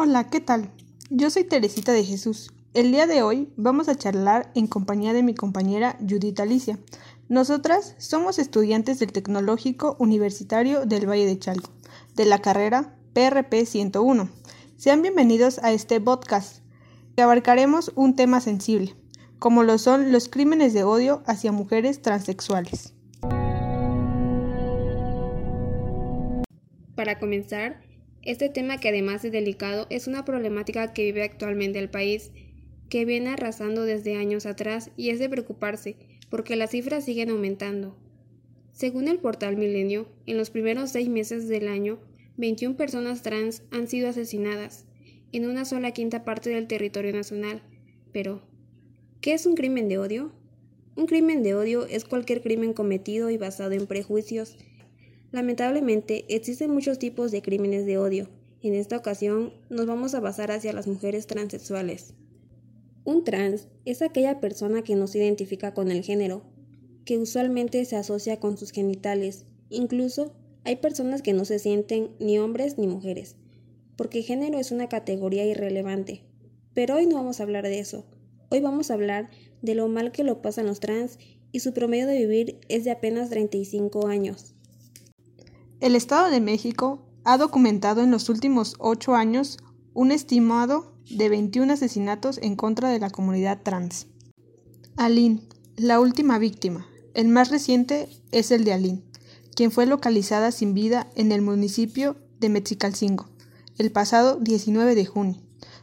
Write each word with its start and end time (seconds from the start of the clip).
Hola, 0.00 0.30
¿qué 0.30 0.38
tal? 0.38 0.70
Yo 1.10 1.28
soy 1.28 1.42
Teresita 1.42 1.92
de 1.92 2.04
Jesús. 2.04 2.52
El 2.72 2.92
día 2.92 3.08
de 3.08 3.24
hoy 3.24 3.52
vamos 3.56 3.88
a 3.88 3.96
charlar 3.96 4.48
en 4.54 4.68
compañía 4.68 5.12
de 5.12 5.24
mi 5.24 5.34
compañera 5.34 5.98
Judith 5.98 6.38
Alicia. 6.38 6.78
Nosotras 7.28 7.96
somos 7.98 8.38
estudiantes 8.38 9.00
del 9.00 9.10
Tecnológico 9.10 9.96
Universitario 9.98 10.86
del 10.86 11.10
Valle 11.10 11.26
de 11.26 11.36
Chalco, 11.40 11.72
de 12.14 12.26
la 12.26 12.38
carrera 12.38 12.94
PRP 13.12 13.66
101. 13.66 14.28
Sean 14.76 15.02
bienvenidos 15.02 15.58
a 15.64 15.72
este 15.72 16.00
podcast, 16.00 16.62
que 17.16 17.22
abarcaremos 17.22 17.90
un 17.96 18.14
tema 18.14 18.40
sensible, 18.40 18.94
como 19.40 19.64
lo 19.64 19.78
son 19.78 20.12
los 20.12 20.28
crímenes 20.28 20.74
de 20.74 20.84
odio 20.84 21.24
hacia 21.26 21.50
mujeres 21.50 22.02
transexuales. 22.02 22.94
Para 26.94 27.18
comenzar, 27.18 27.87
este 28.28 28.50
tema 28.50 28.76
que 28.76 28.90
además 28.90 29.22
de 29.22 29.30
delicado 29.30 29.86
es 29.88 30.06
una 30.06 30.26
problemática 30.26 30.92
que 30.92 31.02
vive 31.04 31.22
actualmente 31.22 31.78
el 31.78 31.88
país, 31.88 32.30
que 32.90 33.06
viene 33.06 33.30
arrasando 33.30 33.84
desde 33.84 34.16
años 34.16 34.44
atrás 34.44 34.90
y 34.98 35.08
es 35.08 35.18
de 35.18 35.30
preocuparse 35.30 35.96
porque 36.28 36.54
las 36.54 36.72
cifras 36.72 37.06
siguen 37.06 37.30
aumentando. 37.30 37.96
Según 38.70 39.08
el 39.08 39.18
portal 39.18 39.56
Milenio, 39.56 40.10
en 40.26 40.36
los 40.36 40.50
primeros 40.50 40.90
seis 40.90 41.08
meses 41.08 41.48
del 41.48 41.68
año, 41.68 42.00
21 42.36 42.76
personas 42.76 43.22
trans 43.22 43.62
han 43.70 43.88
sido 43.88 44.10
asesinadas, 44.10 44.84
en 45.32 45.48
una 45.48 45.64
sola 45.64 45.92
quinta 45.92 46.22
parte 46.26 46.50
del 46.50 46.66
territorio 46.66 47.14
nacional. 47.14 47.62
Pero, 48.12 48.42
¿qué 49.22 49.32
es 49.32 49.46
un 49.46 49.54
crimen 49.54 49.88
de 49.88 49.96
odio? 49.96 50.32
Un 50.96 51.06
crimen 51.06 51.42
de 51.42 51.54
odio 51.54 51.86
es 51.86 52.04
cualquier 52.04 52.42
crimen 52.42 52.74
cometido 52.74 53.30
y 53.30 53.38
basado 53.38 53.72
en 53.72 53.86
prejuicios, 53.86 54.58
Lamentablemente, 55.30 56.24
existen 56.34 56.70
muchos 56.70 56.98
tipos 56.98 57.30
de 57.30 57.42
crímenes 57.42 57.84
de 57.84 57.98
odio. 57.98 58.30
En 58.62 58.74
esta 58.74 58.96
ocasión, 58.96 59.52
nos 59.68 59.86
vamos 59.86 60.14
a 60.14 60.20
basar 60.20 60.50
hacia 60.50 60.72
las 60.72 60.86
mujeres 60.86 61.26
transexuales. 61.26 62.14
Un 63.04 63.24
trans 63.24 63.68
es 63.84 64.02
aquella 64.02 64.40
persona 64.40 64.82
que 64.82 64.94
no 64.94 65.06
se 65.06 65.18
identifica 65.18 65.74
con 65.74 65.90
el 65.90 66.02
género, 66.02 66.42
que 67.04 67.18
usualmente 67.18 67.84
se 67.84 67.96
asocia 67.96 68.40
con 68.40 68.56
sus 68.56 68.70
genitales. 68.70 69.46
Incluso 69.70 70.34
hay 70.64 70.76
personas 70.76 71.22
que 71.22 71.32
no 71.32 71.44
se 71.44 71.58
sienten 71.58 72.10
ni 72.20 72.38
hombres 72.38 72.78
ni 72.78 72.86
mujeres, 72.86 73.36
porque 73.96 74.22
género 74.22 74.58
es 74.58 74.72
una 74.72 74.88
categoría 74.88 75.46
irrelevante. 75.46 76.22
Pero 76.74 76.96
hoy 76.96 77.06
no 77.06 77.16
vamos 77.16 77.40
a 77.40 77.44
hablar 77.44 77.64
de 77.64 77.78
eso. 77.78 78.06
Hoy 78.50 78.60
vamos 78.60 78.90
a 78.90 78.94
hablar 78.94 79.30
de 79.62 79.74
lo 79.74 79.88
mal 79.88 80.10
que 80.10 80.24
lo 80.24 80.40
pasan 80.40 80.66
los 80.66 80.80
trans 80.80 81.18
y 81.52 81.60
su 81.60 81.72
promedio 81.72 82.06
de 82.06 82.18
vivir 82.18 82.60
es 82.68 82.84
de 82.84 82.90
apenas 82.90 83.30
35 83.30 84.06
años. 84.06 84.54
El 85.80 85.94
Estado 85.94 86.30
de 86.30 86.40
México 86.40 87.00
ha 87.24 87.38
documentado 87.38 88.02
en 88.02 88.10
los 88.10 88.28
últimos 88.28 88.74
ocho 88.78 89.14
años 89.14 89.58
un 89.94 90.12
estimado 90.12 90.92
de 91.10 91.28
21 91.28 91.72
asesinatos 91.72 92.38
en 92.42 92.56
contra 92.56 92.90
de 92.90 92.98
la 92.98 93.10
comunidad 93.10 93.62
trans. 93.62 94.06
Aline, 94.96 95.42
la 95.76 96.00
última 96.00 96.38
víctima. 96.38 96.86
El 97.14 97.28
más 97.28 97.50
reciente 97.50 98.08
es 98.32 98.50
el 98.50 98.64
de 98.64 98.72
Aline, 98.72 99.02
quien 99.54 99.70
fue 99.70 99.86
localizada 99.86 100.52
sin 100.52 100.74
vida 100.74 101.08
en 101.14 101.32
el 101.32 101.42
municipio 101.42 102.16
de 102.40 102.48
Mexicalcingo 102.48 103.28
el 103.78 103.92
pasado 103.92 104.38
19 104.40 104.96
de 104.96 105.06
junio, 105.06 105.40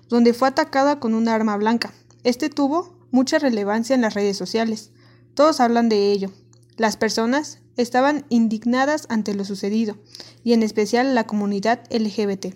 donde 0.10 0.34
fue 0.34 0.50
atacada 0.50 1.00
con 1.00 1.14
una 1.14 1.34
arma 1.34 1.56
blanca. 1.56 1.94
Este 2.24 2.50
tuvo 2.50 2.94
mucha 3.10 3.40
relevancia 3.40 3.96
en 3.96 4.02
las 4.02 4.14
redes 4.14 4.38
sociales. 4.38 4.92
Todos 5.34 5.62
hablan 5.62 5.88
de 5.88 6.12
ello. 6.12 6.32
Las 6.76 6.98
personas 6.98 7.60
estaban 7.78 8.26
indignadas 8.30 9.06
ante 9.10 9.34
lo 9.34 9.46
sucedido, 9.46 9.98
y 10.44 10.54
en 10.54 10.64
especial 10.64 11.16
la 11.16 11.26
comunidad 11.26 11.84
LGBT. 11.92 12.56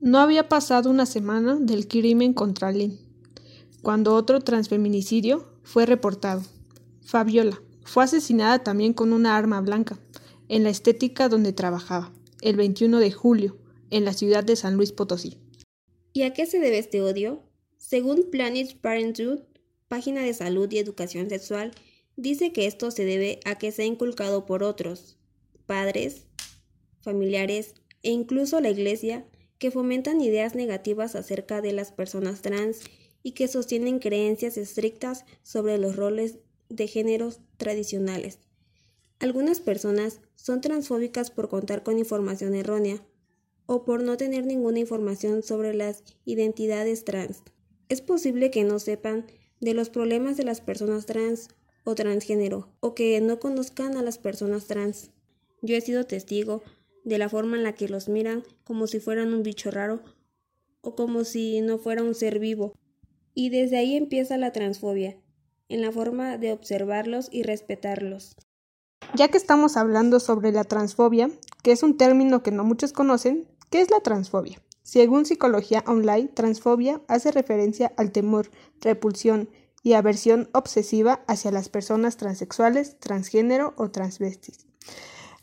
No 0.00 0.18
había 0.18 0.48
pasado 0.48 0.90
una 0.90 1.06
semana 1.06 1.56
del 1.56 1.88
crimen 1.88 2.32
contra 2.32 2.70
Lynn, 2.72 2.98
cuando 3.82 4.14
otro 4.14 4.40
transfeminicidio 4.40 5.46
fue 5.62 5.86
reportado. 5.86 6.42
Fabiola 7.02 7.60
fue 7.84 8.04
asesinada 8.04 8.62
también 8.62 8.92
con 8.92 9.12
una 9.12 9.36
arma 9.36 9.60
blanca, 9.60 9.98
en 10.48 10.62
la 10.62 10.70
estética 10.70 11.28
donde 11.28 11.52
trabajaba, 11.52 12.12
el 12.42 12.56
21 12.56 12.98
de 12.98 13.12
julio, 13.12 13.56
en 13.90 14.04
la 14.04 14.12
ciudad 14.12 14.44
de 14.44 14.56
San 14.56 14.76
Luis 14.76 14.92
Potosí. 14.92 15.38
¿Y 16.12 16.22
a 16.22 16.32
qué 16.32 16.46
se 16.46 16.58
debe 16.58 16.78
este 16.78 17.02
odio? 17.02 17.42
Según 17.76 18.30
Planet 18.30 18.78
Parenthood, 18.80 19.40
página 19.88 20.22
de 20.22 20.34
salud 20.34 20.70
y 20.70 20.78
educación 20.78 21.28
sexual, 21.28 21.72
Dice 22.18 22.52
que 22.52 22.66
esto 22.66 22.90
se 22.90 23.04
debe 23.04 23.38
a 23.44 23.58
que 23.58 23.70
se 23.70 23.82
ha 23.82 23.84
inculcado 23.84 24.44
por 24.44 24.64
otros, 24.64 25.16
padres, 25.66 26.26
familiares 27.00 27.74
e 28.02 28.10
incluso 28.10 28.60
la 28.60 28.70
Iglesia, 28.70 29.24
que 29.60 29.70
fomentan 29.70 30.20
ideas 30.20 30.56
negativas 30.56 31.14
acerca 31.14 31.62
de 31.62 31.72
las 31.72 31.92
personas 31.92 32.42
trans 32.42 32.80
y 33.22 33.32
que 33.32 33.46
sostienen 33.46 34.00
creencias 34.00 34.56
estrictas 34.56 35.26
sobre 35.44 35.78
los 35.78 35.94
roles 35.94 36.38
de 36.68 36.88
géneros 36.88 37.38
tradicionales. 37.56 38.40
Algunas 39.20 39.60
personas 39.60 40.20
son 40.34 40.60
transfóbicas 40.60 41.30
por 41.30 41.48
contar 41.48 41.84
con 41.84 42.00
información 42.00 42.56
errónea 42.56 43.00
o 43.66 43.84
por 43.84 44.02
no 44.02 44.16
tener 44.16 44.44
ninguna 44.44 44.80
información 44.80 45.44
sobre 45.44 45.72
las 45.72 46.02
identidades 46.24 47.04
trans. 47.04 47.42
Es 47.88 48.00
posible 48.00 48.50
que 48.50 48.64
no 48.64 48.80
sepan 48.80 49.26
de 49.60 49.74
los 49.74 49.88
problemas 49.88 50.36
de 50.36 50.42
las 50.42 50.60
personas 50.60 51.06
trans 51.06 51.50
o 51.88 51.94
transgénero, 51.94 52.68
o 52.80 52.94
que 52.94 53.18
no 53.22 53.40
conozcan 53.40 53.96
a 53.96 54.02
las 54.02 54.18
personas 54.18 54.66
trans. 54.66 55.10
Yo 55.62 55.74
he 55.74 55.80
sido 55.80 56.04
testigo 56.04 56.62
de 57.02 57.16
la 57.16 57.30
forma 57.30 57.56
en 57.56 57.62
la 57.62 57.72
que 57.72 57.88
los 57.88 58.10
miran 58.10 58.44
como 58.64 58.86
si 58.86 59.00
fueran 59.00 59.32
un 59.32 59.42
bicho 59.42 59.70
raro 59.70 60.00
o 60.82 60.94
como 60.94 61.24
si 61.24 61.62
no 61.62 61.78
fuera 61.78 62.02
un 62.02 62.14
ser 62.14 62.40
vivo. 62.40 62.74
Y 63.32 63.48
desde 63.48 63.78
ahí 63.78 63.96
empieza 63.96 64.36
la 64.36 64.52
transfobia, 64.52 65.16
en 65.70 65.80
la 65.80 65.90
forma 65.90 66.36
de 66.36 66.52
observarlos 66.52 67.30
y 67.32 67.42
respetarlos. 67.42 68.36
Ya 69.14 69.28
que 69.28 69.38
estamos 69.38 69.78
hablando 69.78 70.20
sobre 70.20 70.52
la 70.52 70.64
transfobia, 70.64 71.30
que 71.62 71.72
es 71.72 71.82
un 71.82 71.96
término 71.96 72.42
que 72.42 72.50
no 72.50 72.64
muchos 72.64 72.92
conocen, 72.92 73.48
¿qué 73.70 73.80
es 73.80 73.90
la 73.90 74.00
transfobia? 74.00 74.60
Según 74.82 75.24
Psicología 75.24 75.84
Online, 75.86 76.28
transfobia 76.28 77.00
hace 77.08 77.30
referencia 77.30 77.94
al 77.96 78.12
temor, 78.12 78.50
repulsión, 78.82 79.48
y 79.82 79.92
aversión 79.92 80.48
obsesiva 80.52 81.24
hacia 81.26 81.50
las 81.50 81.68
personas 81.68 82.16
transexuales, 82.16 82.98
transgénero 82.98 83.74
o 83.76 83.90
transvestis. 83.90 84.66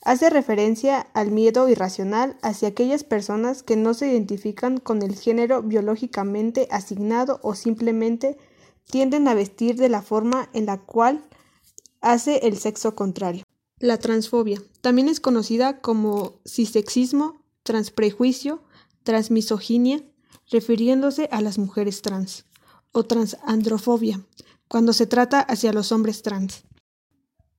Hace 0.02 0.30
referencia 0.30 1.00
al 1.14 1.32
miedo 1.32 1.68
irracional 1.68 2.38
hacia 2.44 2.68
aquellas 2.68 3.04
personas 3.04 3.64
que 3.64 3.76
no 3.76 3.96
se 3.96 4.12
identifican 4.12 4.78
con 4.78 5.02
el 5.02 5.16
género 5.16 5.64
biológicamente 5.64 6.68
asignado 6.70 7.40
o 7.42 7.56
simplemente 7.56 8.38
tienden 8.86 9.28
a 9.28 9.34
vestir 9.34 9.78
de 9.78 9.90
la 9.90 10.04
forma 10.04 10.50
en 10.54 10.68
la 10.68 10.78
cual 10.78 11.26
hace 12.02 12.48
el 12.48 12.58
sexo 12.58 12.94
contrario. 12.94 13.44
La 13.80 13.98
transfobia 13.98 14.62
también 14.82 15.10
es 15.10 15.20
conocida 15.20 15.82
como 15.82 16.40
cisexismo, 16.46 17.42
transprejuicio, 17.64 18.62
transmisoginia, 19.04 20.04
refiriéndose 20.52 21.28
a 21.32 21.42
las 21.42 21.58
mujeres 21.58 22.04
trans 22.04 22.46
o 22.96 23.04
transandrofobia, 23.04 24.22
cuando 24.70 24.94
se 24.94 25.06
trata 25.06 25.42
hacia 25.42 25.74
los 25.74 25.92
hombres 25.92 26.22
trans. 26.22 26.64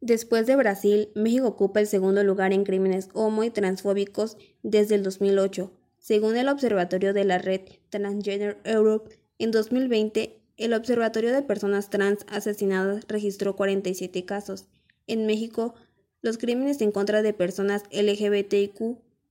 Después 0.01 0.47
de 0.47 0.57
Brasil, 0.57 1.11
México 1.15 1.47
ocupa 1.47 1.81
el 1.81 1.87
segundo 1.87 2.25
lugar 2.25 2.55
en 2.55 2.65
crímenes 2.65 3.11
homo 3.13 3.45
y 3.45 3.51
transfóbicos 3.51 4.39
desde 4.63 4.95
el 4.95 5.03
2008. 5.03 5.71
Según 5.99 6.39
el 6.39 6.49
Observatorio 6.49 7.13
de 7.13 7.25
la 7.25 7.37
Red 7.37 7.61
Transgender 7.91 8.59
Europe, 8.65 9.15
en 9.39 9.51
2020, 9.51 10.41
el 10.57 10.73
Observatorio 10.73 11.33
de 11.33 11.43
Personas 11.43 11.91
Trans 11.91 12.25
Asesinadas 12.29 13.05
registró 13.07 13.57
47 13.57 14.25
casos. 14.25 14.69
En 15.07 15.27
México, 15.27 15.75
los 16.23 16.39
crímenes 16.39 16.81
en 16.81 16.93
contra 16.93 17.21
de 17.21 17.35
personas 17.35 17.83
LGBTIQ 17.91 18.81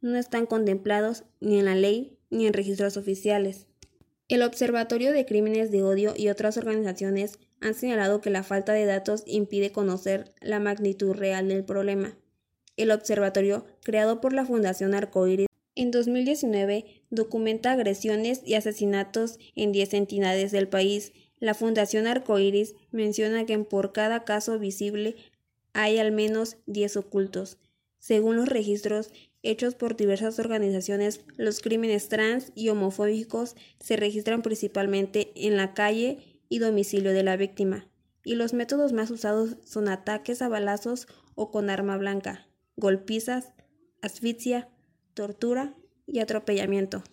no 0.02 0.18
están 0.18 0.46
contemplados 0.46 1.24
ni 1.40 1.58
en 1.58 1.66
la 1.66 1.74
ley 1.74 2.20
ni 2.30 2.46
en 2.46 2.54
registros 2.54 2.96
oficiales. 2.96 3.66
El 4.28 4.42
Observatorio 4.42 5.12
de 5.12 5.24
Crímenes 5.28 5.70
de 5.70 5.84
Odio 5.84 6.16
y 6.18 6.30
otras 6.30 6.58
organizaciones 6.58 7.38
han 7.62 7.76
señalado 7.76 8.22
que 8.22 8.32
la 8.32 8.42
falta 8.42 8.74
de 8.74 8.86
datos 8.86 9.22
impide 9.28 9.72
conocer 9.72 10.34
la 10.42 10.60
magnitud 10.60 11.14
real 11.14 11.48
del 11.48 11.64
problema. 11.64 12.18
El 12.76 12.90
observatorio, 12.90 13.68
creado 13.84 14.22
por 14.22 14.34
la 14.34 14.44
Fundación 14.44 14.96
Arcoiris, 14.96 15.46
en 15.76 15.92
2019 15.92 17.04
documenta 17.12 17.72
agresiones 17.72 18.42
y 18.44 18.56
asesinatos 18.56 19.38
en 19.56 19.72
10 19.72 19.94
entidades 19.94 20.52
del 20.52 20.70
país. 20.70 21.14
La 21.40 21.54
Fundación 21.54 22.08
Arcoiris 22.08 22.74
menciona 22.90 23.46
que 23.46 23.60
por 23.60 23.92
cada 23.92 24.24
caso 24.24 24.58
visible 24.58 25.16
hay 25.74 26.00
al 26.00 26.12
menos 26.12 26.58
10 26.66 26.98
ocultos. 26.98 27.60
Según 28.00 28.38
los 28.38 28.48
registros, 28.48 29.12
hechos 29.50 29.76
por 29.76 29.96
diversas 29.96 30.40
organizaciones, 30.40 31.22
los 31.38 31.60
crímenes 31.62 32.10
trans 32.10 32.52
y 32.56 32.70
homofóbicos 32.70 33.56
se 33.80 33.96
registran 33.96 34.42
principalmente 34.42 35.32
en 35.36 35.58
la 35.58 35.74
calle 35.74 36.42
y 36.50 36.60
domicilio 36.60 37.14
de 37.14 37.24
la 37.24 37.38
víctima, 37.38 37.88
y 38.24 38.36
los 38.36 38.54
métodos 38.54 38.94
más 38.94 39.12
usados 39.12 39.58
son 39.64 39.88
ataques 39.88 40.42
a 40.42 40.50
balazos 40.50 41.08
o 41.36 41.52
con 41.52 41.70
arma 41.70 41.98
blanca, 41.98 42.48
golpizas, 42.76 43.54
asfixia, 44.02 44.70
tortura 45.14 45.76
y 46.06 46.20
atropellamiento. 46.20 47.04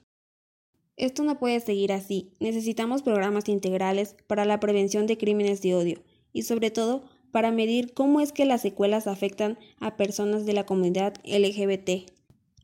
Esto 0.97 1.25
no 1.25 1.39
puede 1.39 1.61
seguir 1.61 1.93
así. 1.93 2.35
Necesitamos 2.39 3.03
programas 3.03 3.49
integrales 3.49 4.15
para 4.27 4.45
la 4.45 4.61
prevención 4.61 5.07
de 5.07 5.19
crímenes 5.19 5.63
de 5.63 5.75
odio 5.75 6.03
y 6.33 6.43
sobre 6.43 6.71
todo 6.71 7.05
para 7.31 7.51
medir 7.51 7.95
cómo 7.95 8.21
es 8.21 8.31
que 8.31 8.45
las 8.45 8.61
secuelas 8.61 9.07
afectan 9.07 9.59
a 9.81 9.97
personas 9.97 10.45
de 10.45 10.53
la 10.53 10.67
comunidad 10.67 11.15
LGBT. 11.25 12.13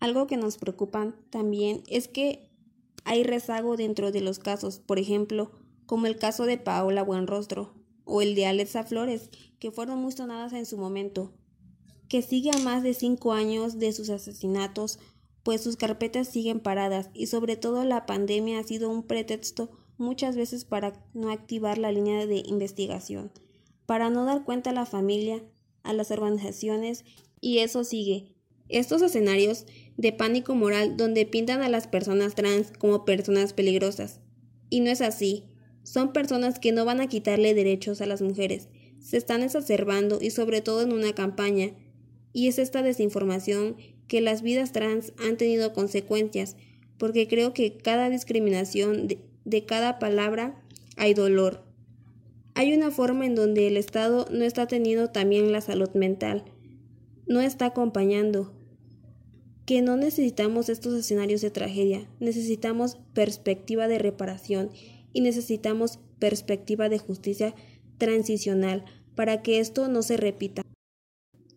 Algo 0.00 0.26
que 0.26 0.36
nos 0.36 0.58
preocupa 0.58 1.14
también 1.30 1.82
es 1.88 2.08
que 2.08 2.50
hay 3.04 3.22
rezago 3.22 3.76
dentro 3.76 4.12
de 4.12 4.20
los 4.20 4.38
casos, 4.38 4.78
por 4.78 4.98
ejemplo, 4.98 5.50
como 5.86 6.06
el 6.06 6.16
caso 6.16 6.44
de 6.44 6.58
Paola 6.58 7.02
Buenrostro 7.02 7.74
o 8.04 8.22
el 8.22 8.34
de 8.34 8.46
Alexa 8.46 8.84
Flores, 8.84 9.30
que 9.58 9.70
fueron 9.70 9.98
muy 9.98 10.12
sonadas 10.12 10.52
en 10.52 10.66
su 10.66 10.76
momento, 10.78 11.32
que 12.08 12.22
sigue 12.22 12.50
a 12.50 12.58
más 12.58 12.82
de 12.82 12.94
cinco 12.94 13.32
años 13.32 13.78
de 13.78 13.92
sus 13.92 14.10
asesinatos, 14.10 14.98
pues 15.42 15.62
sus 15.62 15.76
carpetas 15.76 16.28
siguen 16.28 16.60
paradas 16.60 17.10
y 17.14 17.26
sobre 17.26 17.56
todo 17.56 17.84
la 17.84 18.06
pandemia 18.06 18.58
ha 18.58 18.64
sido 18.64 18.90
un 18.90 19.02
pretexto 19.02 19.70
muchas 19.96 20.36
veces 20.36 20.64
para 20.64 20.92
no 21.14 21.30
activar 21.30 21.78
la 21.78 21.92
línea 21.92 22.26
de 22.26 22.42
investigación 22.46 23.32
para 23.88 24.10
no 24.10 24.26
dar 24.26 24.44
cuenta 24.44 24.68
a 24.68 24.74
la 24.74 24.84
familia, 24.84 25.42
a 25.82 25.94
las 25.94 26.10
organizaciones, 26.10 27.06
y 27.40 27.60
eso 27.60 27.84
sigue. 27.84 28.34
Estos 28.68 29.00
escenarios 29.02 29.64
de 29.96 30.12
pánico 30.12 30.54
moral 30.54 30.96
donde 30.96 31.24
pintan 31.26 31.62
a 31.62 31.68
las 31.68 31.86
personas 31.86 32.34
trans 32.34 32.72
como 32.78 33.04
personas 33.04 33.52
peligrosas. 33.52 34.20
Y 34.70 34.80
no 34.80 34.90
es 34.90 35.00
así. 35.00 35.44
Son 35.82 36.12
personas 36.12 36.58
que 36.58 36.72
no 36.72 36.84
van 36.84 37.00
a 37.00 37.08
quitarle 37.08 37.54
derechos 37.54 38.00
a 38.00 38.06
las 38.06 38.20
mujeres. 38.20 38.68
Se 39.00 39.16
están 39.16 39.42
exacerbando 39.42 40.18
y 40.20 40.30
sobre 40.30 40.60
todo 40.60 40.82
en 40.82 40.92
una 40.92 41.14
campaña. 41.14 41.72
Y 42.32 42.48
es 42.48 42.58
esta 42.58 42.82
desinformación 42.82 43.76
que 44.06 44.20
las 44.20 44.42
vidas 44.42 44.72
trans 44.72 45.12
han 45.18 45.36
tenido 45.36 45.72
consecuencias, 45.72 46.56
porque 46.98 47.26
creo 47.26 47.54
que 47.54 47.76
cada 47.76 48.10
discriminación 48.10 49.08
de, 49.08 49.18
de 49.44 49.64
cada 49.64 49.98
palabra 49.98 50.62
hay 50.96 51.14
dolor. 51.14 51.64
Hay 52.54 52.74
una 52.74 52.90
forma 52.90 53.24
en 53.24 53.34
donde 53.34 53.66
el 53.68 53.76
Estado 53.76 54.26
no 54.30 54.44
está 54.44 54.66
teniendo 54.66 55.10
también 55.10 55.52
la 55.52 55.60
salud 55.60 55.90
mental, 55.94 56.44
no 57.26 57.40
está 57.40 57.66
acompañando, 57.66 58.57
que 59.68 59.82
no 59.82 59.98
necesitamos 59.98 60.70
estos 60.70 60.94
escenarios 60.94 61.42
de 61.42 61.50
tragedia, 61.50 62.08
necesitamos 62.20 62.96
perspectiva 63.12 63.86
de 63.86 63.98
reparación 63.98 64.70
y 65.12 65.20
necesitamos 65.20 65.98
perspectiva 66.18 66.88
de 66.88 66.98
justicia 66.98 67.54
transicional 67.98 68.86
para 69.14 69.42
que 69.42 69.60
esto 69.60 69.86
no 69.88 70.00
se 70.00 70.16
repita. 70.16 70.62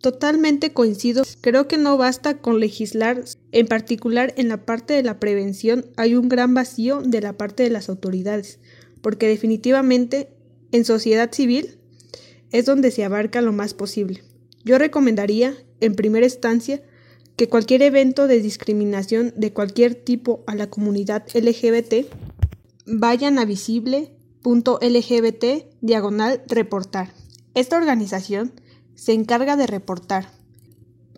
Totalmente 0.02 0.74
coincido. 0.74 1.24
Creo 1.40 1.70
que 1.70 1.78
no 1.78 1.96
basta 1.96 2.40
con 2.40 2.60
legislar. 2.60 3.24
En 3.54 3.68
particular, 3.68 4.34
en 4.36 4.50
la 4.50 4.66
parte 4.66 4.94
de 4.94 5.04
la 5.04 5.18
prevención 5.18 5.86
hay 5.96 6.16
un 6.16 6.28
gran 6.28 6.54
vacío 6.54 7.02
de 7.02 7.22
la 7.22 7.38
parte 7.38 7.64
de 7.64 7.70
las 7.70 7.88
autoridades, 7.88 8.60
porque 9.02 9.30
definitivamente 9.30 10.34
en 10.74 10.84
sociedad 10.84 11.32
civil 11.32 11.78
es 12.52 12.66
donde 12.66 12.92
se 12.92 13.06
abarca 13.06 13.40
lo 13.40 13.54
más 13.54 13.74
posible. 13.74 14.22
Yo 14.66 14.78
recomendaría, 14.78 15.56
en 15.80 15.96
primera 15.96 16.26
instancia, 16.26 16.84
que 17.42 17.50
cualquier 17.50 17.82
evento 17.82 18.28
de 18.28 18.40
discriminación 18.40 19.34
de 19.36 19.52
cualquier 19.52 19.96
tipo 19.96 20.44
a 20.46 20.54
la 20.54 20.70
comunidad 20.70 21.26
LGBT 21.34 22.06
vayan 22.86 23.40
a 23.40 23.46
visible.lgbt 23.46 25.46
diagonal 25.82 26.44
reportar. 26.46 27.12
Esta 27.56 27.78
organización 27.78 28.54
se 28.94 29.14
encarga 29.14 29.58
de 29.58 29.66
reportar. 29.66 30.30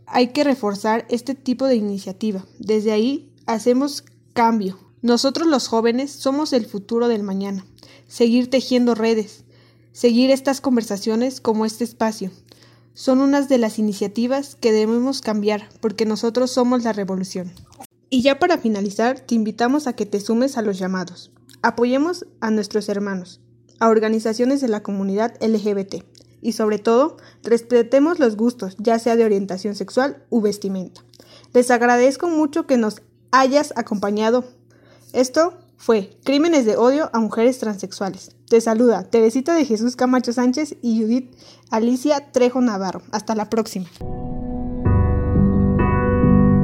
Hay 0.06 0.28
que 0.28 0.46
reforzar 0.46 1.06
este 1.10 1.36
tipo 1.36 1.66
de 1.66 1.76
iniciativa. 1.76 2.46
Desde 2.58 2.94
ahí 2.94 3.30
hacemos 3.46 4.06
cambio. 4.32 4.80
Nosotros 5.02 5.46
los 5.46 5.68
jóvenes 5.68 6.10
somos 6.10 6.54
el 6.54 6.66
futuro 6.66 7.10
del 7.10 7.24
mañana. 7.24 7.66
Seguir 8.08 8.50
tejiendo 8.50 8.96
redes, 8.96 9.44
seguir 9.92 10.32
estas 10.32 10.62
conversaciones 10.62 11.42
como 11.42 11.66
este 11.66 11.84
espacio. 11.84 12.32
Son 12.94 13.20
unas 13.20 13.50
de 13.50 13.58
las 13.58 13.80
iniciativas 13.80 14.56
que 14.56 14.72
debemos 14.72 15.22
cambiar 15.22 15.70
porque 15.82 16.06
nosotros 16.06 16.52
somos 16.52 16.84
la 16.84 16.94
revolución. 16.94 17.52
Y 18.10 18.22
ya 18.22 18.40
para 18.40 18.58
finalizar, 18.58 19.20
te 19.20 19.36
invitamos 19.36 19.88
a 19.88 19.94
que 19.94 20.06
te 20.06 20.20
sumes 20.20 20.58
a 20.58 20.62
los 20.62 20.78
llamados. 20.78 21.32
Apoyemos 21.62 22.28
a 22.40 22.52
nuestros 22.52 22.90
hermanos, 22.90 23.42
a 23.80 23.90
organizaciones 23.90 24.62
de 24.62 24.68
la 24.68 24.84
comunidad 24.84 25.34
LGBT 25.42 26.04
y 26.44 26.52
sobre 26.52 26.78
todo, 26.78 27.16
respetemos 27.42 28.20
los 28.20 28.36
gustos, 28.36 28.76
ya 28.78 29.00
sea 29.00 29.16
de 29.16 29.24
orientación 29.24 29.76
sexual 29.76 30.26
u 30.30 30.42
vestimenta. 30.42 31.02
Les 31.54 31.72
agradezco 31.72 32.28
mucho 32.28 32.68
que 32.68 32.76
nos 32.76 33.02
hayas 33.32 33.74
acompañado. 33.78 34.44
Esto 35.14 35.58
fue 35.84 36.18
Crímenes 36.24 36.66
de 36.66 36.78
odio 36.78 37.10
a 37.12 37.20
mujeres 37.20 37.60
transexuales. 37.60 38.32
Te 38.48 38.62
saluda 38.62 39.04
Teresita 39.04 39.54
de 39.54 39.66
Jesús 39.66 39.98
Camacho 39.98 40.32
Sánchez 40.32 40.78
y 40.82 41.02
Judith 41.02 41.36
Alicia 41.72 42.32
Trejo 42.32 42.62
Navarro. 42.62 43.02
Hasta 43.12 43.36
la 43.36 43.50
próxima. 43.50 43.90